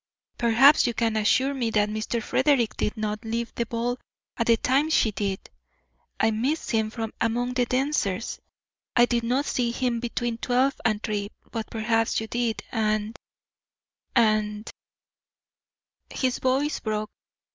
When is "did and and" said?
12.25-14.67